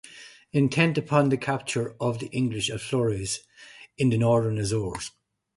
[0.51, 3.41] Intent upon the capture of the English at Flores
[3.99, 5.11] in the northern Azores.